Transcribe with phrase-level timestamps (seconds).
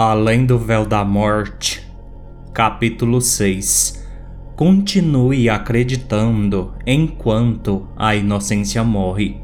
[0.00, 1.84] Além do Véu da Morte,
[2.54, 4.06] capítulo 6
[4.54, 9.42] Continue acreditando enquanto a inocência morre.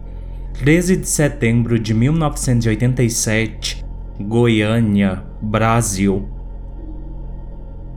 [0.61, 3.85] 13 de setembro de 1987,
[4.21, 6.29] Goiânia, Brasil.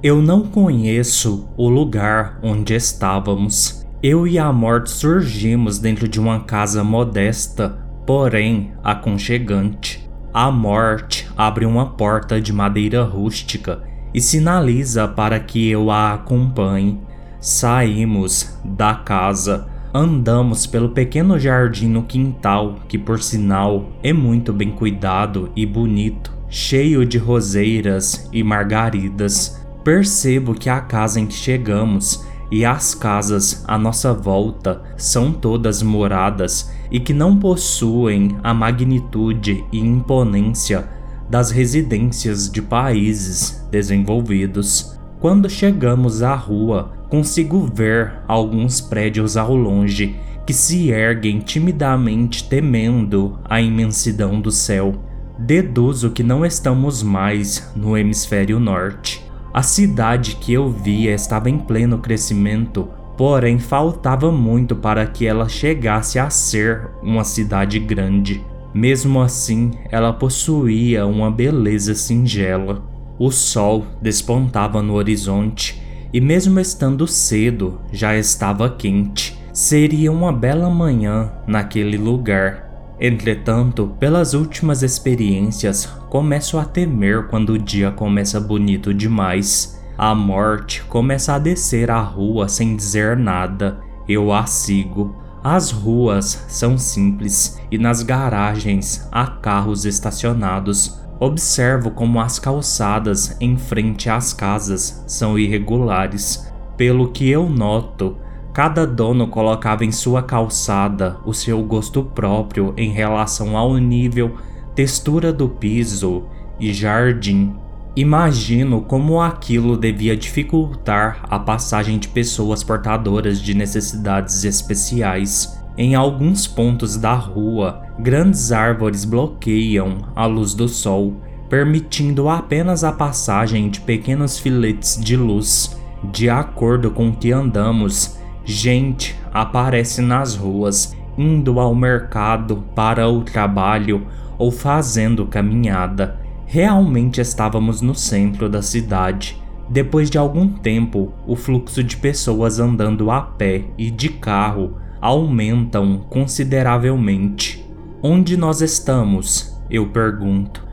[0.02, 3.86] Eu não conheço o lugar onde estávamos.
[4.02, 9.97] Eu e a morte surgimos dentro de uma casa modesta, porém aconchegante.
[10.40, 13.82] A morte abre uma porta de madeira rústica
[14.14, 17.02] e sinaliza para que eu a acompanhe.
[17.42, 24.70] Saímos da casa, andamos pelo pequeno jardim no quintal, que por sinal é muito bem
[24.70, 29.66] cuidado e bonito, cheio de roseiras e margaridas.
[29.84, 35.82] Percebo que a casa em que chegamos e as casas à nossa volta são todas
[35.82, 40.88] moradas e que não possuem a magnitude e imponência
[41.30, 44.98] das residências de países desenvolvidos.
[45.20, 50.16] Quando chegamos à rua, consigo ver alguns prédios ao longe
[50.46, 54.96] que se erguem timidamente temendo a imensidão do céu.
[55.38, 59.24] Deduzo que não estamos mais no hemisfério norte.
[59.54, 65.50] A cidade que eu via estava em pleno crescimento, porém faltava muito para que ela
[65.50, 68.46] chegasse a ser uma cidade grande.
[68.74, 72.84] Mesmo assim, ela possuía uma beleza singela.
[73.18, 75.82] O sol despontava no horizonte
[76.14, 79.36] e, mesmo estando cedo, já estava quente.
[79.52, 82.68] Seria uma bela manhã naquele lugar.
[83.00, 89.77] Entretanto, pelas últimas experiências, começo a temer quando o dia começa bonito demais.
[89.98, 93.80] A morte começa a descer a rua sem dizer nada.
[94.08, 95.16] Eu a sigo.
[95.44, 101.02] As ruas são simples e nas garagens há carros estacionados.
[101.20, 106.52] Observo como as calçadas em frente às casas são irregulares.
[106.78, 108.18] Pelo que eu noto,
[108.58, 114.36] Cada dono colocava em sua calçada o seu gosto próprio em relação ao nível,
[114.74, 116.24] textura do piso
[116.60, 117.54] e jardim.
[117.98, 125.60] Imagino como aquilo devia dificultar a passagem de pessoas portadoras de necessidades especiais.
[125.76, 131.20] Em alguns pontos da rua, grandes árvores bloqueiam a luz do sol,
[131.50, 135.76] permitindo apenas a passagem de pequenos filetes de luz.
[136.04, 138.18] De acordo com que andamos,
[138.50, 144.08] Gente aparece nas ruas, indo ao mercado, para o trabalho
[144.38, 146.27] ou fazendo caminhada.
[146.48, 149.40] Realmente estávamos no centro da cidade.
[149.70, 156.06] Depois de algum tempo, o fluxo de pessoas andando a pé e de carro aumentam
[156.10, 157.64] consideravelmente.
[158.02, 159.62] Onde nós estamos?
[159.70, 160.66] Eu pergunto.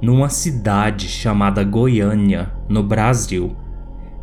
[0.00, 3.56] Numa cidade chamada Goiânia, no Brasil.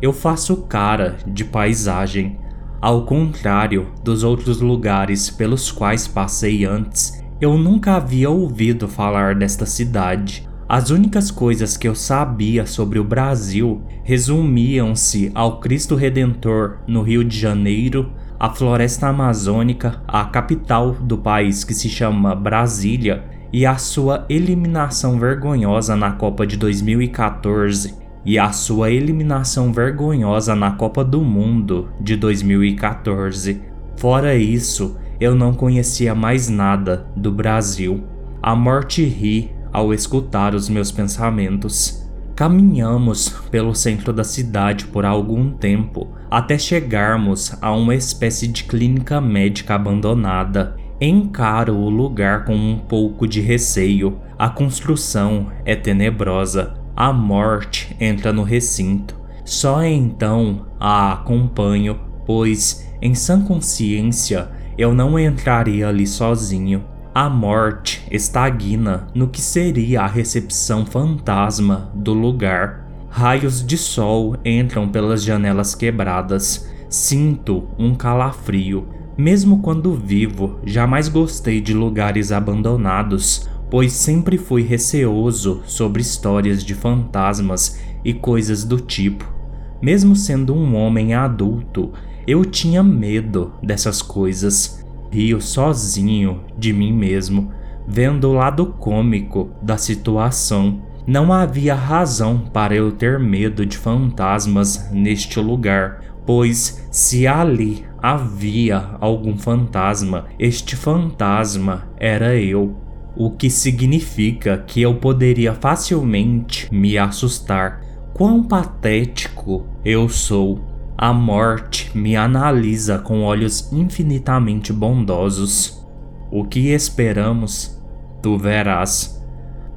[0.00, 2.38] Eu faço cara de paisagem
[2.80, 9.66] ao contrário dos outros lugares pelos quais passei antes, eu nunca havia ouvido falar desta
[9.66, 10.48] cidade.
[10.70, 17.24] As únicas coisas que eu sabia sobre o Brasil resumiam-se ao Cristo Redentor no Rio
[17.24, 23.76] de Janeiro, a floresta amazônica, a capital do país que se chama Brasília, e a
[23.78, 31.20] sua eliminação vergonhosa na Copa de 2014 e a sua eliminação vergonhosa na Copa do
[31.20, 33.60] Mundo de 2014.
[33.96, 38.04] Fora isso, eu não conhecia mais nada do Brasil.
[38.40, 42.08] A morte ri ao escutar os meus pensamentos.
[42.34, 49.20] Caminhamos pelo centro da cidade por algum tempo até chegarmos a uma espécie de clínica
[49.20, 50.76] médica abandonada.
[51.00, 54.18] Encaro o lugar com um pouco de receio.
[54.38, 59.18] A construção é tenebrosa, a morte entra no recinto.
[59.44, 66.84] Só então a acompanho, pois, em sã consciência, eu não entraria ali sozinho.
[67.14, 72.86] A morte estagna no que seria a recepção fantasma do lugar.
[73.08, 76.68] Raios de sol entram pelas janelas quebradas.
[76.88, 78.88] Sinto um calafrio.
[79.16, 86.74] Mesmo quando vivo, jamais gostei de lugares abandonados pois sempre fui receoso sobre histórias de
[86.74, 89.32] fantasmas e coisas do tipo.
[89.80, 91.92] Mesmo sendo um homem adulto,
[92.26, 94.79] eu tinha medo dessas coisas.
[95.10, 97.52] Rio sozinho de mim mesmo,
[97.86, 100.82] vendo o lado cômico da situação.
[101.06, 108.96] Não havia razão para eu ter medo de fantasmas neste lugar, pois se ali havia
[109.00, 112.76] algum fantasma, este fantasma era eu.
[113.16, 117.82] o que significa que eu poderia facilmente me assustar.
[118.14, 120.69] Quão patético eu sou.
[121.02, 125.82] A morte me analisa com olhos infinitamente bondosos.
[126.30, 127.82] O que esperamos,
[128.20, 129.18] tu verás.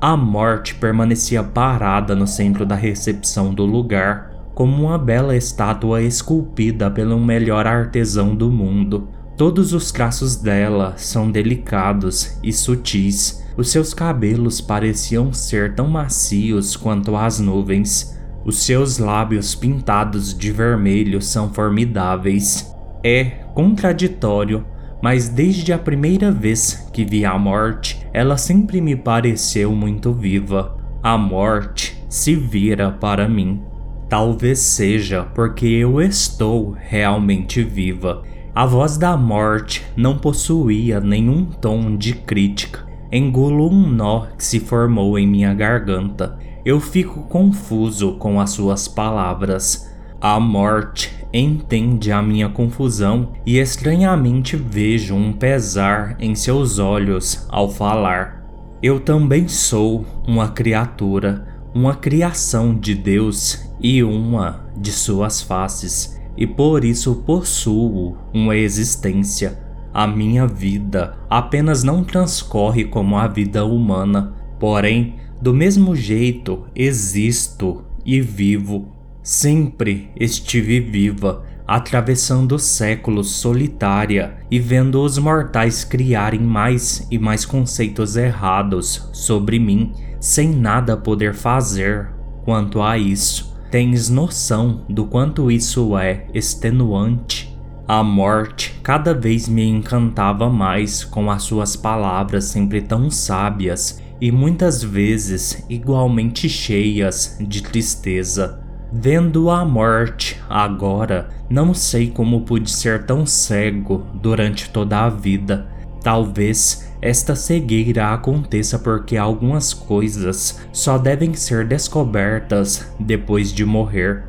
[0.01, 6.91] A morte permanecia parada no centro da recepção do lugar, como uma bela estátua esculpida
[6.91, 9.07] pelo melhor artesão do mundo.
[9.37, 13.41] Todos os traços dela são delicados e sutis.
[13.55, 18.13] Os seus cabelos pareciam ser tão macios quanto as nuvens.
[18.45, 22.73] Os seus lábios pintados de vermelho são formidáveis.
[23.03, 24.65] É contraditório
[25.03, 30.77] mas desde a primeira vez que vi a morte, ela sempre me pareceu muito viva.
[31.03, 33.61] A morte se vira para mim.
[34.07, 38.23] Talvez seja porque eu estou realmente viva.
[38.55, 42.87] A voz da morte não possuía nenhum tom de crítica.
[43.11, 46.39] Engulo um nó que se formou em minha garganta.
[46.65, 49.91] Eu fico confuso com as suas palavras.
[50.21, 57.69] A morte entende a minha confusão e estranhamente vejo um pesar em seus olhos ao
[57.69, 58.45] falar.
[58.81, 66.47] Eu também sou uma criatura, uma criação de Deus e uma de suas faces, e
[66.47, 69.59] por isso possuo uma existência.
[69.93, 77.83] A minha vida apenas não transcorre como a vida humana, porém, do mesmo jeito existo
[78.05, 78.87] e vivo
[79.21, 88.15] Sempre estive viva, atravessando séculos solitária e vendo os mortais criarem mais e mais conceitos
[88.15, 92.09] errados sobre mim, sem nada poder fazer
[92.45, 93.53] quanto a isso.
[93.69, 97.53] Tens noção do quanto isso é extenuante?
[97.85, 104.31] A morte cada vez me encantava mais com as suas palavras sempre tão sábias e
[104.31, 108.57] muitas vezes igualmente cheias de tristeza.
[108.89, 115.67] Vendo a morte agora, não sei como pude ser tão cego durante toda a vida.
[116.01, 124.23] Talvez esta cegueira aconteça porque algumas coisas só devem ser descobertas depois de morrer.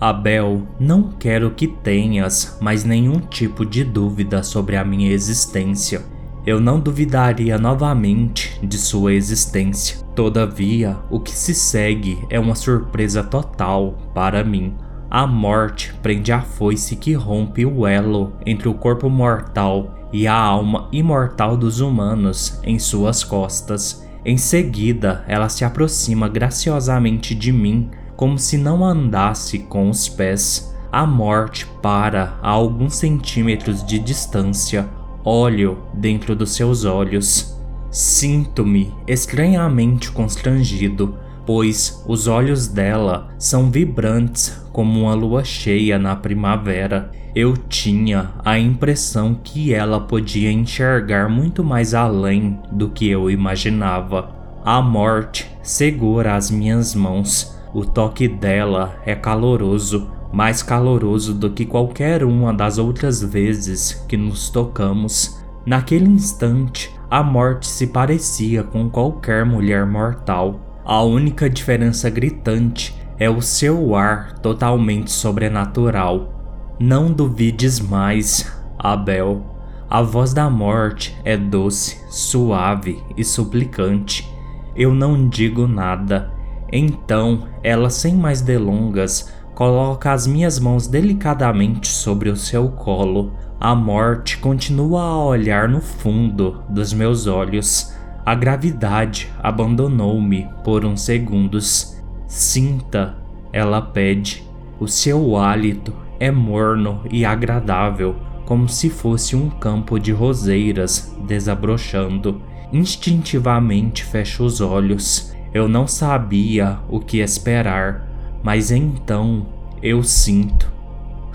[0.00, 6.17] Abel, não quero que tenhas mais nenhum tipo de dúvida sobre a minha existência
[6.48, 9.98] eu não duvidaria novamente de sua existência.
[10.14, 14.74] Todavia, o que se segue é uma surpresa total para mim.
[15.10, 20.32] A morte prende a foice que rompe o elo entre o corpo mortal e a
[20.32, 24.08] alma imortal dos humanos em suas costas.
[24.24, 30.74] Em seguida, ela se aproxima graciosamente de mim, como se não andasse com os pés.
[30.90, 34.88] A morte para a alguns centímetros de distância,
[35.30, 37.54] Olho dentro dos seus olhos.
[37.90, 47.10] Sinto-me estranhamente constrangido, pois os olhos dela são vibrantes como uma lua cheia na primavera.
[47.34, 54.30] Eu tinha a impressão que ela podia enxergar muito mais além do que eu imaginava.
[54.64, 57.54] A morte segura as minhas mãos.
[57.74, 64.16] O toque dela é caloroso, mais caloroso do que qualquer uma das outras vezes que
[64.16, 65.42] nos tocamos.
[65.64, 70.60] Naquele instante, a morte se parecia com qualquer mulher mortal.
[70.84, 76.34] A única diferença gritante é o seu ar totalmente sobrenatural.
[76.78, 79.44] Não duvides mais, Abel.
[79.90, 84.30] A voz da morte é doce, suave e suplicante.
[84.76, 86.30] Eu não digo nada.
[86.70, 93.32] Então, ela sem mais delongas coloca as minhas mãos delicadamente sobre o seu colo.
[93.58, 97.92] A morte continua a olhar no fundo dos meus olhos.
[98.24, 102.00] A gravidade abandonou-me por uns segundos.
[102.28, 103.16] Sinta,
[103.52, 104.44] ela pede.
[104.78, 108.14] O seu hálito é morno e agradável,
[108.46, 112.40] como se fosse um campo de roseiras desabrochando.
[112.72, 115.34] Instintivamente fecho os olhos.
[115.52, 118.07] Eu não sabia o que esperar
[118.42, 119.46] mas então
[119.82, 120.70] eu sinto.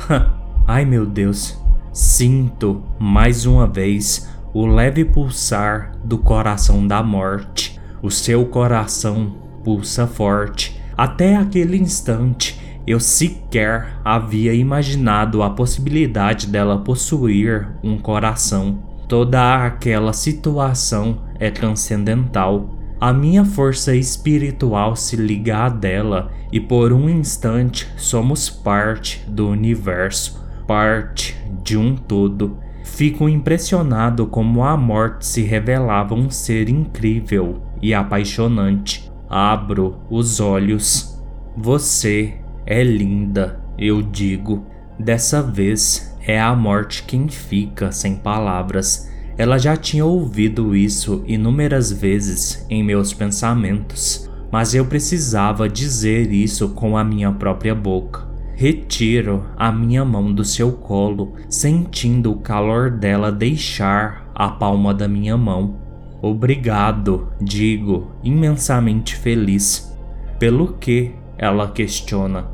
[0.68, 7.80] Ai meu Deus, sinto mais uma vez o leve pulsar do coração da morte.
[8.02, 10.80] O seu coração pulsa forte.
[10.96, 18.80] Até aquele instante eu sequer havia imaginado a possibilidade dela possuir um coração.
[19.08, 26.94] Toda aquela situação é transcendental a minha força espiritual se liga à dela e por
[26.94, 32.60] um instante somos parte do universo, parte de um todo.
[32.86, 39.12] Fico impressionado como a morte se revelava um ser incrível e apaixonante.
[39.30, 41.22] Abro os olhos.
[41.58, 44.66] Você é linda, eu digo.
[44.98, 49.12] Dessa vez é a morte quem fica sem palavras.
[49.38, 56.70] Ela já tinha ouvido isso inúmeras vezes em meus pensamentos, mas eu precisava dizer isso
[56.70, 58.32] com a minha própria boca.
[58.56, 65.08] Retiro a minha mão do seu colo, sentindo o calor dela deixar a palma da
[65.08, 65.82] minha mão.
[66.22, 69.92] Obrigado, digo, imensamente feliz.
[70.38, 71.12] Pelo que?
[71.38, 72.46] Ela questiona.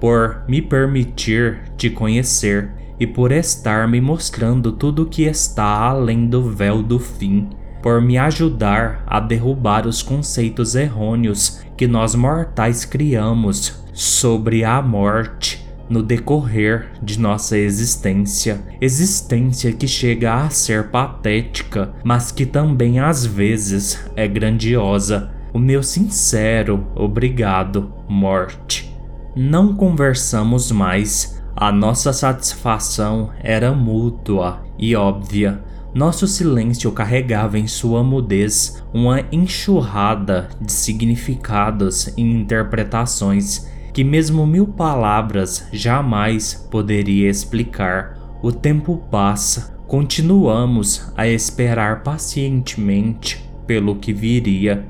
[0.00, 6.42] Por me permitir te conhecer e por estar me mostrando tudo que está além do
[6.50, 7.48] véu do fim,
[7.82, 15.68] por me ajudar a derrubar os conceitos errôneos que nós mortais criamos sobre a morte
[15.88, 18.60] no decorrer de nossa existência.
[18.80, 25.30] Existência que chega a ser patética, mas que também às vezes é grandiosa.
[25.52, 28.94] O meu sincero obrigado, morte.
[29.34, 31.37] Não conversamos mais.
[31.60, 35.60] A nossa satisfação era mútua e óbvia.
[35.92, 44.68] Nosso silêncio carregava em sua mudez uma enxurrada de significados e interpretações que mesmo mil
[44.68, 48.16] palavras jamais poderia explicar.
[48.40, 54.86] O tempo passa, continuamos a esperar pacientemente pelo que viria.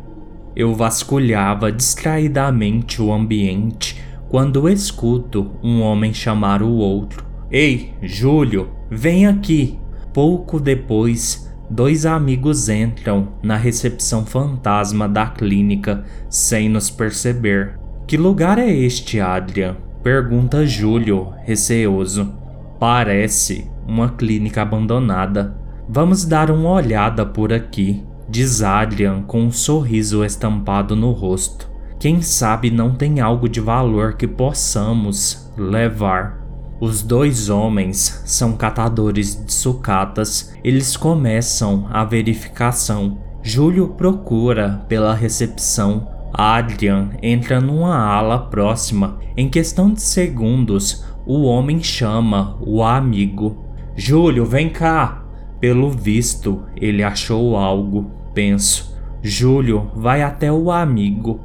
[0.54, 7.24] Eu vasculhava distraidamente o ambiente quando escuto um homem chamar o outro.
[7.50, 9.78] Ei, Júlio, vem aqui!
[10.12, 17.78] Pouco depois, dois amigos entram na recepção fantasma da clínica sem nos perceber.
[18.06, 19.76] Que lugar é este, Adrian?
[20.02, 22.34] Pergunta Júlio, receoso.
[22.78, 25.56] Parece uma clínica abandonada.
[25.88, 31.67] Vamos dar uma olhada por aqui, diz Adrian com um sorriso estampado no rosto.
[31.98, 36.38] Quem sabe não tem algo de valor que possamos levar.
[36.80, 40.54] Os dois homens são catadores de sucatas.
[40.62, 43.18] Eles começam a verificação.
[43.42, 49.18] Júlio procura pela recepção Adrian entra numa ala próxima.
[49.36, 53.64] Em questão de segundos, o homem chama o amigo.
[53.96, 55.24] Júlio, vem cá!
[55.60, 58.96] Pelo visto, ele achou algo, penso.
[59.20, 61.40] Júlio vai até o amigo.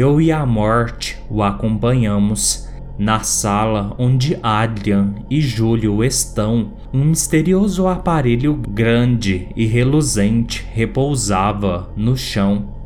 [0.00, 2.68] Eu e a morte o acompanhamos.
[2.96, 12.16] Na sala onde Adrian e Júlio estão, um misterioso aparelho grande e reluzente repousava no
[12.16, 12.76] chão.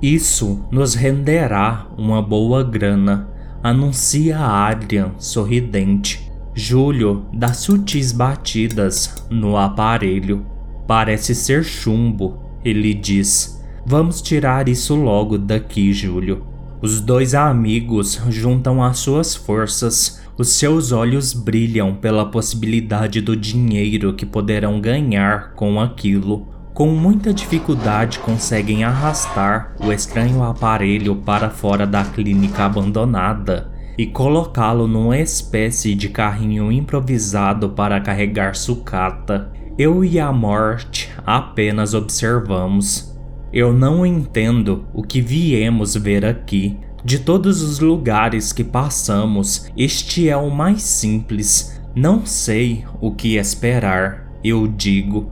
[0.00, 3.28] Isso nos renderá uma boa grana,
[3.62, 6.32] anuncia Adrian sorridente.
[6.54, 10.46] Júlio dá sutis batidas no aparelho.
[10.86, 13.62] Parece ser chumbo, ele diz.
[13.84, 16.53] Vamos tirar isso logo daqui, Júlio.
[16.84, 20.20] Os dois amigos juntam as suas forças.
[20.36, 27.32] Os seus olhos brilham pela possibilidade do dinheiro que poderão ganhar com aquilo com muita
[27.32, 35.94] dificuldade conseguem arrastar o estranho aparelho para fora da clínica abandonada e colocá-lo numa espécie
[35.94, 39.50] de carrinho improvisado para carregar sucata.
[39.78, 43.13] Eu e a morte apenas observamos.
[43.54, 46.76] Eu não entendo o que viemos ver aqui.
[47.04, 51.80] De todos os lugares que passamos, este é o mais simples.
[51.94, 55.30] Não sei o que esperar, eu digo,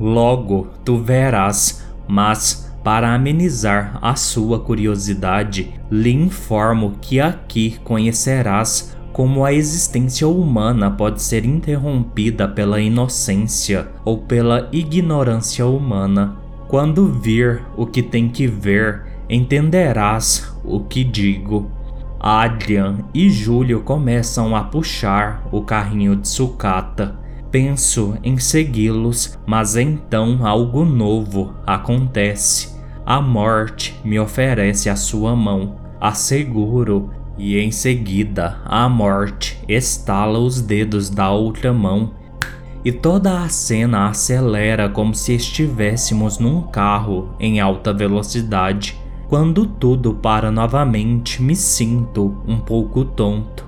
[0.00, 9.44] Logo tu verás, mas para amenizar a sua curiosidade, lhe informo que aqui conhecerás como
[9.44, 16.49] a existência humana pode ser interrompida pela inocência ou pela ignorância humana.
[16.70, 21.68] Quando vir o que tem que ver, entenderás o que digo.
[22.20, 27.18] Adrian e Júlio começam a puxar o carrinho de sucata.
[27.50, 32.78] Penso em segui-los, mas então algo novo acontece.
[33.04, 40.60] A morte me oferece a sua mão, asseguro, e em seguida a morte estala os
[40.60, 42.12] dedos da outra mão
[42.84, 48.98] e toda a cena acelera como se estivéssemos num carro em alta velocidade.
[49.28, 53.64] Quando tudo para novamente, me sinto um pouco tonto.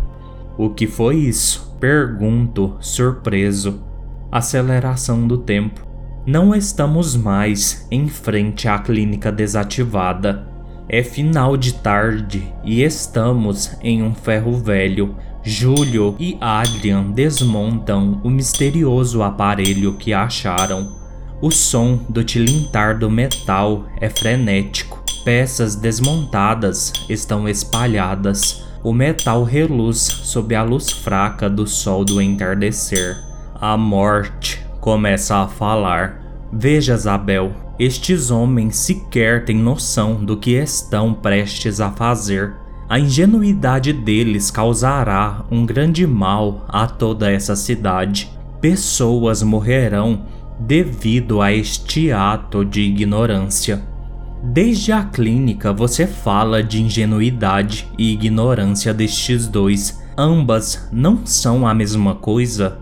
[0.59, 1.77] O que foi isso?
[1.79, 3.83] Pergunto, surpreso.
[4.31, 5.87] Aceleração do tempo.
[6.27, 10.49] Não estamos mais em frente à clínica desativada.
[10.89, 15.17] É final de tarde e estamos em um ferro velho.
[15.45, 20.97] Júlio e Adrian desmontam o misterioso aparelho que acharam.
[21.41, 25.03] O som do tilintar do metal é frenético.
[25.25, 28.65] Peças desmontadas estão espalhadas.
[28.85, 33.21] O metal reluz sob a luz fraca do sol do entardecer.
[33.55, 36.21] A morte começa a falar.
[36.53, 42.62] Veja, Isabel, estes homens sequer têm noção do que estão prestes a fazer.
[42.93, 48.31] A ingenuidade deles causará um grande mal a toda essa cidade.
[48.61, 50.27] Pessoas morrerão
[50.61, 53.83] devido a este ato de ignorância.
[54.45, 60.03] Desde a clínica você fala de ingenuidade e ignorância destes dois.
[60.15, 62.79] Ambas não são a mesma coisa?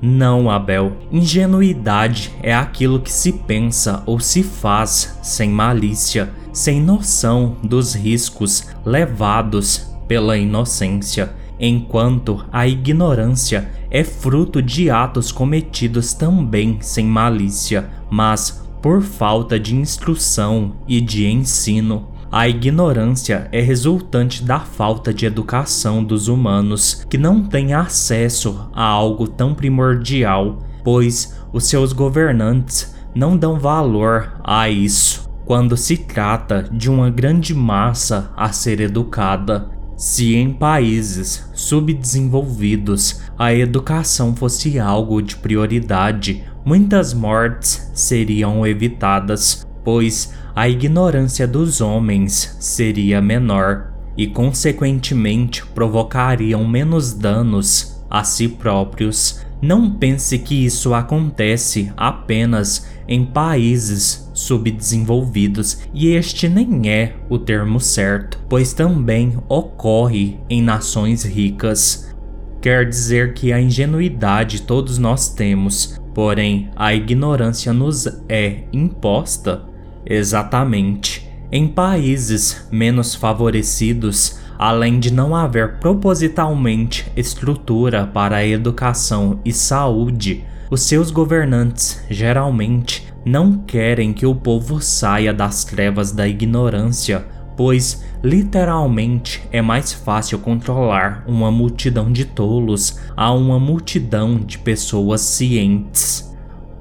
[0.00, 0.92] Não, Abel.
[1.10, 8.66] Ingenuidade é aquilo que se pensa ou se faz sem malícia, sem noção dos riscos
[8.84, 18.66] levados pela inocência, enquanto a ignorância é fruto de atos cometidos também sem malícia, mas
[18.82, 22.08] por falta de instrução e de ensino.
[22.30, 28.84] A ignorância é resultante da falta de educação dos humanos que não têm acesso a
[28.84, 36.68] algo tão primordial, pois os seus governantes não dão valor a isso quando se trata
[36.72, 39.70] de uma grande massa a ser educada.
[39.96, 50.34] Se em países subdesenvolvidos a educação fosse algo de prioridade, muitas mortes seriam evitadas, pois
[50.56, 59.44] a ignorância dos homens seria menor e, consequentemente, provocariam menos danos a si próprios.
[59.60, 67.78] Não pense que isso acontece apenas em países subdesenvolvidos, e este nem é o termo
[67.78, 72.14] certo, pois também ocorre em nações ricas.
[72.62, 79.65] Quer dizer que a ingenuidade todos nós temos, porém a ignorância nos é imposta?
[80.06, 81.28] Exatamente.
[81.50, 90.82] Em países menos favorecidos, além de não haver propositalmente estrutura para educação e saúde, os
[90.82, 97.24] seus governantes geralmente não querem que o povo saia das trevas da ignorância,
[97.56, 105.20] pois literalmente é mais fácil controlar uma multidão de tolos a uma multidão de pessoas
[105.20, 106.35] cientes.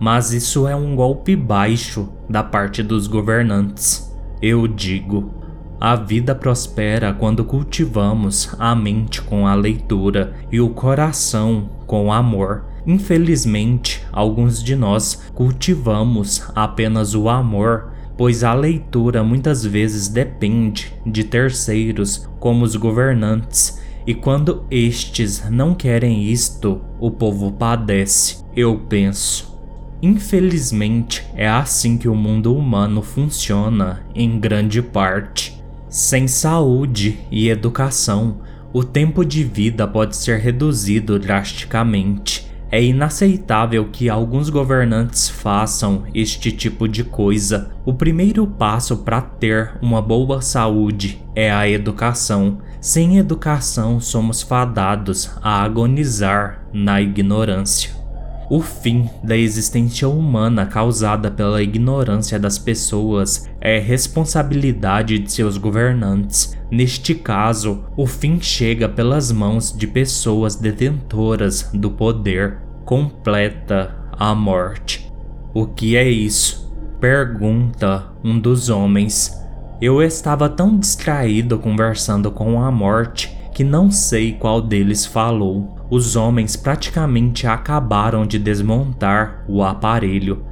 [0.06, 4.16] Mas isso é um golpe baixo da parte dos governantes.
[4.40, 5.34] Eu digo,
[5.82, 12.12] a vida prospera quando cultivamos a mente com a leitura e o coração com o
[12.12, 12.66] amor.
[12.86, 21.24] Infelizmente, alguns de nós cultivamos apenas o amor, pois a leitura muitas vezes depende de
[21.24, 28.46] terceiros, como os governantes, e quando estes não querem isto, o povo padece.
[28.56, 29.55] Eu penso,
[30.02, 35.62] Infelizmente, é assim que o mundo humano funciona em grande parte.
[35.90, 38.42] Sem saúde e educação,
[38.74, 42.46] o tempo de vida pode ser reduzido drasticamente.
[42.70, 47.72] É inaceitável que alguns governantes façam este tipo de coisa.
[47.86, 52.58] O primeiro passo para ter uma boa saúde é a educação.
[52.82, 58.05] Sem educação, somos fadados a agonizar na ignorância.
[58.50, 66.56] O fim da existência humana causada pela ignorância das pessoas é responsabilidade de seus governantes.
[66.70, 72.60] Neste caso, o fim chega pelas mãos de pessoas detentoras do poder.
[72.86, 75.12] Completa a morte.
[75.54, 76.72] O que é isso?
[77.00, 79.36] Pergunta um dos homens.
[79.82, 86.16] Eu estava tão distraído conversando com a morte que não sei qual deles falou os
[86.16, 90.44] homens praticamente acabaram de desmontar o aparelho.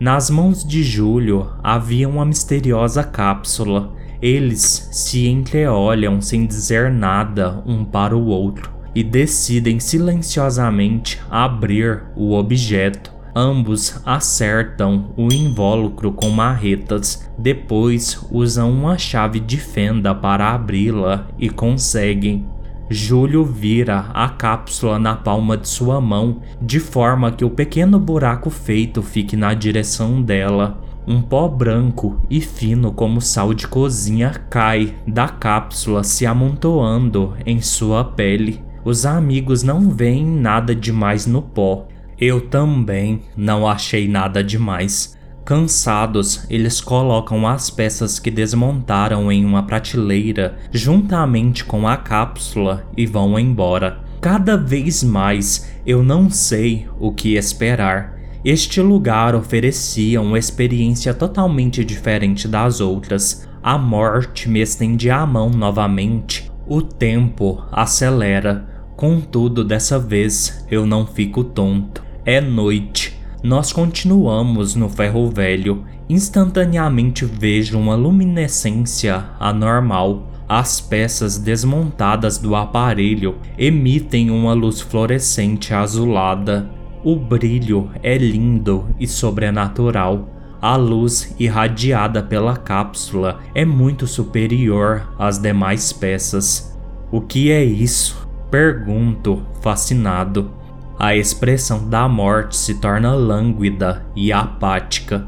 [0.00, 3.92] Nas mãos de Júlio havia uma misteriosa cápsula.
[4.22, 12.34] Eles se entreolham sem dizer nada um para o outro e decidem silenciosamente abrir o
[12.34, 13.12] objeto.
[13.34, 21.48] Ambos acertam o invólucro com marretas, depois usam uma chave de fenda para abri-la e
[21.48, 22.46] conseguem.
[22.90, 28.48] Júlio vira a cápsula na palma de sua mão, de forma que o pequeno buraco
[28.48, 30.80] feito fique na direção dela.
[31.06, 37.60] Um pó branco e fino como sal de cozinha cai da cápsula se amontoando em
[37.60, 38.62] sua pele.
[38.84, 41.86] Os amigos não veem nada demais no pó.
[42.18, 45.17] Eu também não achei nada demais.
[45.48, 53.06] Cansados, eles colocam as peças que desmontaram em uma prateleira juntamente com a cápsula e
[53.06, 53.98] vão embora.
[54.20, 58.18] Cada vez mais eu não sei o que esperar.
[58.44, 63.48] Este lugar oferecia uma experiência totalmente diferente das outras.
[63.62, 66.52] A morte me estende a mão novamente.
[66.66, 68.68] O tempo acelera.
[68.94, 72.04] Contudo, dessa vez eu não fico tonto.
[72.22, 73.07] É noite.
[73.42, 75.84] Nós continuamos no ferro velho.
[76.08, 80.26] Instantaneamente vejo uma luminescência anormal.
[80.48, 86.68] As peças desmontadas do aparelho emitem uma luz fluorescente azulada.
[87.04, 90.28] O brilho é lindo e sobrenatural.
[90.60, 96.76] A luz irradiada pela cápsula é muito superior às demais peças.
[97.12, 98.28] O que é isso?
[98.50, 100.57] Pergunto, fascinado.
[100.98, 105.26] A expressão da morte se torna lânguida e apática.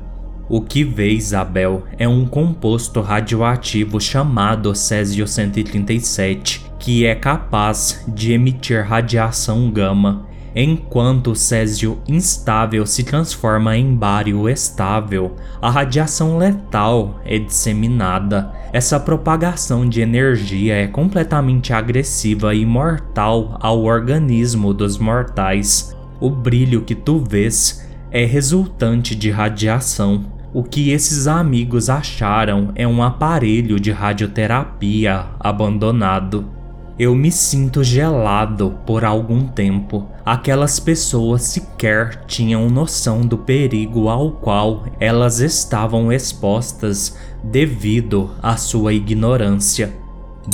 [0.49, 8.85] O que vê Isabel é um composto radioativo chamado Césio-137, que é capaz de emitir
[8.85, 17.39] radiação gama Enquanto o césio instável se transforma em bário estável, a radiação letal é
[17.39, 18.53] disseminada.
[18.73, 25.97] Essa propagação de energia é completamente agressiva e mortal ao organismo dos mortais.
[26.21, 30.25] O brilho que tu vês é resultante de radiação.
[30.53, 36.60] O que esses amigos acharam é um aparelho de radioterapia abandonado.
[37.01, 40.07] Eu me sinto gelado por algum tempo.
[40.23, 48.93] Aquelas pessoas sequer tinham noção do perigo ao qual elas estavam expostas devido à sua
[48.93, 49.97] ignorância.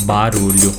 [0.03, 0.71] Barulho.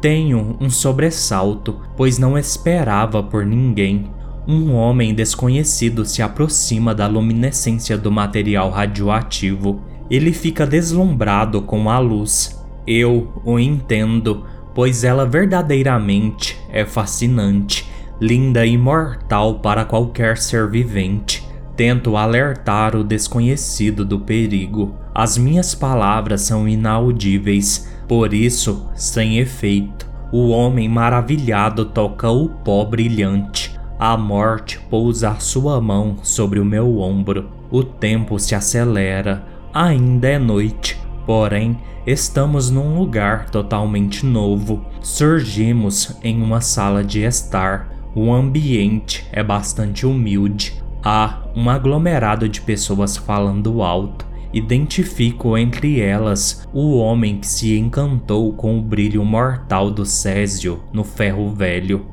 [0.00, 4.10] Tenho um sobressalto, pois não esperava por ninguém.
[4.44, 9.82] Um homem desconhecido se aproxima da luminescência do material radioativo.
[10.10, 12.60] Ele fica deslumbrado com a luz.
[12.84, 17.88] Eu o entendo pois ela verdadeiramente é fascinante,
[18.20, 21.46] linda e mortal para qualquer ser vivente.
[21.76, 24.94] Tento alertar o desconhecido do perigo.
[25.14, 30.06] As minhas palavras são inaudíveis, por isso, sem efeito.
[30.30, 33.78] O homem maravilhado toca o pó brilhante.
[33.98, 37.50] A morte pousa a sua mão sobre o meu ombro.
[37.70, 39.44] O tempo se acelera.
[39.72, 44.84] Ainda é noite, porém Estamos num lugar totalmente novo.
[45.00, 47.92] Surgimos em uma sala de estar.
[48.12, 50.82] O ambiente é bastante humilde.
[51.00, 54.26] Há um aglomerado de pessoas falando alto.
[54.52, 61.04] Identifico entre elas o homem que se encantou com o brilho mortal do Césio no
[61.04, 62.04] ferro velho.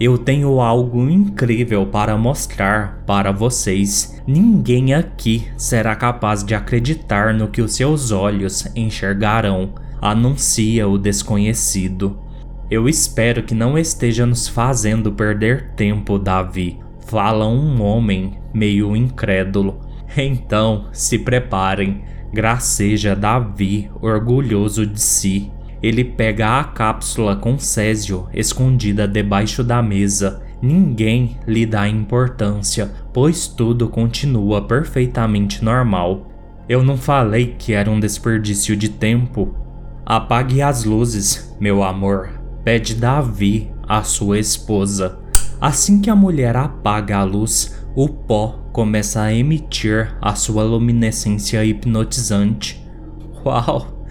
[0.00, 4.22] Eu tenho algo incrível para mostrar para vocês.
[4.24, 12.16] Ninguém aqui será capaz de acreditar no que os seus olhos enxergarão, anuncia o desconhecido.
[12.70, 16.78] Eu espero que não esteja nos fazendo perder tempo, Davi.
[17.08, 19.80] Fala um homem meio incrédulo.
[20.16, 22.02] Então, se preparem.
[22.32, 25.50] Graceja Davi, orgulhoso de si.
[25.82, 30.42] Ele pega a cápsula com Césio escondida debaixo da mesa.
[30.60, 36.26] Ninguém lhe dá importância, pois tudo continua perfeitamente normal.
[36.68, 39.54] Eu não falei que era um desperdício de tempo.
[40.04, 42.30] Apague as luzes, meu amor,
[42.64, 45.18] pede Davi à sua esposa.
[45.60, 51.64] Assim que a mulher apaga a luz, o pó começa a emitir a sua luminescência
[51.64, 52.84] hipnotizante.
[53.44, 54.04] Uau!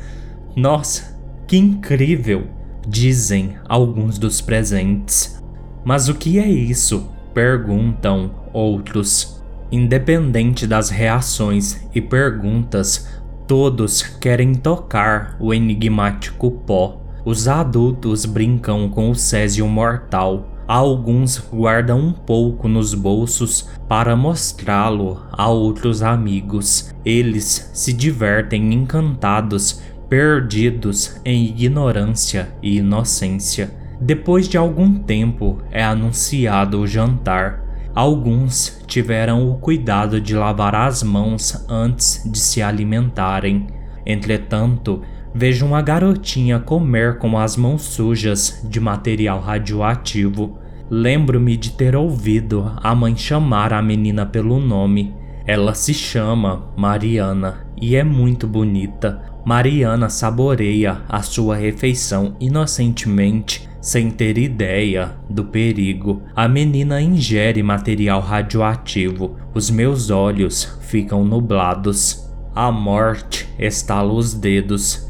[0.55, 1.16] Nossa,
[1.47, 2.47] que incrível!
[2.85, 5.41] Dizem alguns dos presentes.
[5.83, 7.09] Mas o que é isso?
[7.33, 9.41] Perguntam outros.
[9.71, 17.01] Independente das reações e perguntas, todos querem tocar o enigmático pó.
[17.25, 20.47] Os adultos brincam com o césio mortal.
[20.67, 26.93] Alguns guardam um pouco nos bolsos para mostrá-lo a outros amigos.
[27.05, 33.71] Eles se divertem encantados perdidos em ignorância e inocência.
[33.99, 37.63] Depois de algum tempo é anunciado o jantar.
[37.95, 43.67] Alguns tiveram o cuidado de lavar as mãos antes de se alimentarem.
[44.05, 45.01] Entretanto,
[45.33, 50.59] vejo uma garotinha comer com as mãos sujas de material radioativo.
[50.89, 55.13] Lembro-me de ter ouvido a mãe chamar a menina pelo nome.
[55.45, 59.21] Ela se chama Mariana e é muito bonita.
[59.47, 66.21] Mariana saboreia a sua refeição inocentemente, sem ter ideia do perigo.
[66.35, 69.37] A menina ingere material radioativo.
[69.53, 72.29] Os meus olhos ficam nublados.
[72.53, 75.09] A morte estala os dedos.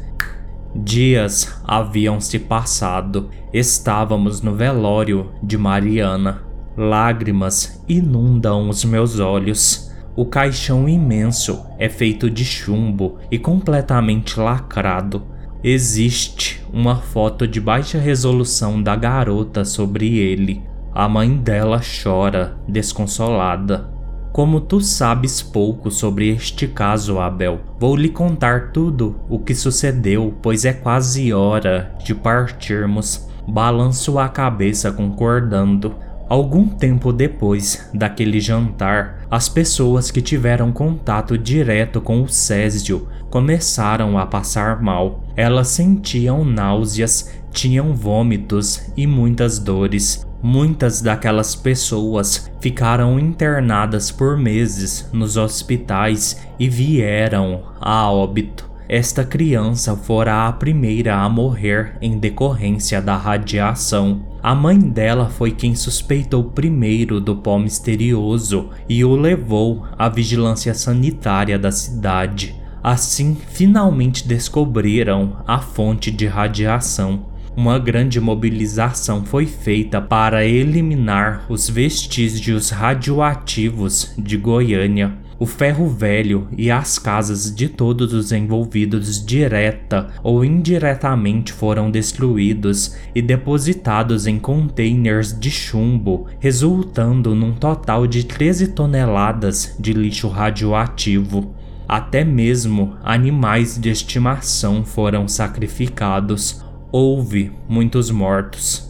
[0.72, 3.30] Dias haviam se passado.
[3.52, 6.42] Estávamos no velório de Mariana.
[6.76, 9.87] Lágrimas inundam os meus olhos.
[10.18, 15.22] O caixão imenso é feito de chumbo e completamente lacrado.
[15.62, 20.60] Existe uma foto de baixa resolução da garota sobre ele.
[20.92, 23.88] A mãe dela chora, desconsolada.
[24.32, 30.34] Como tu sabes pouco sobre este caso, Abel, vou lhe contar tudo o que sucedeu,
[30.42, 33.28] pois é quase hora de partirmos.
[33.46, 35.94] Balanço a cabeça concordando.
[36.28, 44.18] Algum tempo depois daquele jantar, as pessoas que tiveram contato direto com o Césio começaram
[44.18, 45.22] a passar mal.
[45.36, 50.26] Elas sentiam náuseas, tinham vômitos e muitas dores.
[50.42, 58.68] Muitas daquelas pessoas ficaram internadas por meses nos hospitais e vieram a óbito.
[58.88, 64.22] Esta criança fora a primeira a morrer em decorrência da radiação.
[64.42, 70.74] A mãe dela foi quem suspeitou primeiro do pó misterioso e o levou à vigilância
[70.74, 72.54] sanitária da cidade.
[72.82, 77.26] Assim, finalmente descobriram a fonte de radiação
[77.58, 85.12] uma grande mobilização foi feita para eliminar os vestígios radioativos de Goiânia.
[85.40, 92.96] O ferro velho e as casas de todos os envolvidos direta ou indiretamente foram destruídos
[93.14, 101.54] e depositados em containers de chumbo, resultando num total de 13 toneladas de lixo radioativo.
[101.88, 108.87] Até mesmo animais de estimação foram sacrificados houve muitos mortos.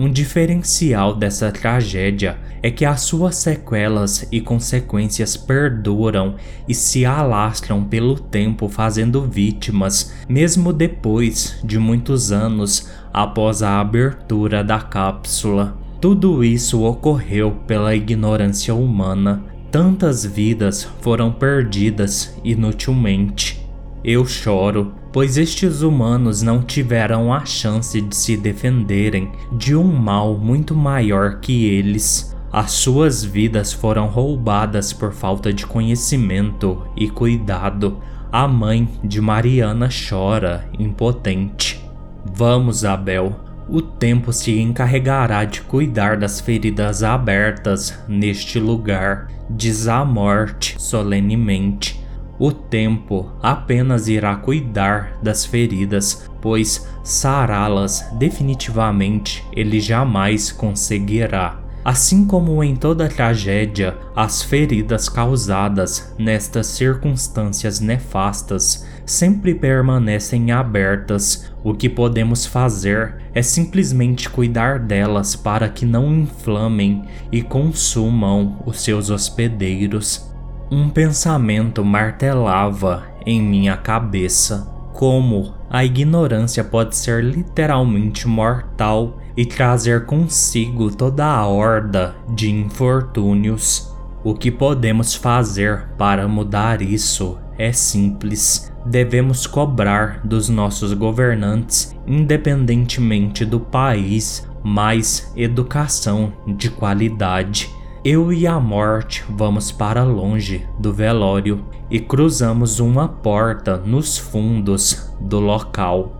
[0.00, 6.36] Um diferencial dessa tragédia é que as suas sequelas e consequências perduram
[6.66, 14.64] e se alastram pelo tempo, fazendo vítimas, mesmo depois de muitos anos após a abertura
[14.64, 15.76] da cápsula.
[16.00, 19.44] Tudo isso ocorreu pela ignorância humana.
[19.70, 23.60] Tantas vidas foram perdidas inutilmente.
[24.02, 30.36] Eu choro pois estes humanos não tiveram a chance de se defenderem de um mal
[30.38, 32.36] muito maior que eles.
[32.52, 37.98] As suas vidas foram roubadas por falta de conhecimento e cuidado.
[38.32, 41.80] A mãe de Mariana chora, impotente.
[42.24, 43.34] Vamos, Abel.
[43.68, 51.99] O tempo se encarregará de cuidar das feridas abertas neste lugar, diz a morte solenemente.
[52.40, 61.60] O tempo apenas irá cuidar das feridas, pois sará-las definitivamente ele jamais conseguirá.
[61.84, 71.50] Assim como em toda tragédia, as feridas causadas nestas circunstâncias nefastas sempre permanecem abertas.
[71.62, 78.80] O que podemos fazer é simplesmente cuidar delas para que não inflamem e consumam os
[78.80, 80.29] seus hospedeiros.
[80.72, 84.72] Um pensamento martelava em minha cabeça.
[84.92, 93.92] Como a ignorância pode ser literalmente mortal e trazer consigo toda a horda de infortúnios.
[94.22, 98.70] O que podemos fazer para mudar isso é simples.
[98.86, 108.58] Devemos cobrar dos nossos governantes, independentemente do país, mais educação de qualidade eu e a
[108.58, 116.16] morte vamos para longe do velório e cruzamos uma porta nos fundos do local.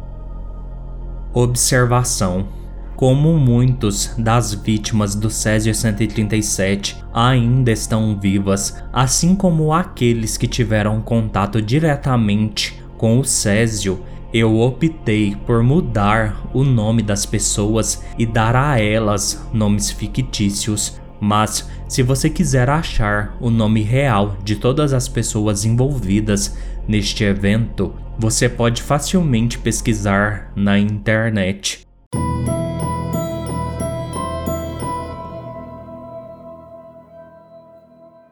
[1.33, 2.49] Observação:
[2.97, 11.01] Como muitos das vítimas do Césio 137 ainda estão vivas, assim como aqueles que tiveram
[11.01, 18.55] contato diretamente com o Césio, eu optei por mudar o nome das pessoas e dar
[18.55, 25.09] a elas nomes fictícios mas, se você quiser achar o nome real de todas as
[25.09, 26.57] pessoas envolvidas
[26.89, 31.87] neste evento, você pode facilmente pesquisar na internet.